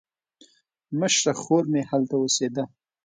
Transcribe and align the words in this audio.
مشره 0.99 1.33
خور 1.41 1.63
مې 1.71 1.81
هلته 1.89 2.15
اوسېده. 2.21 2.63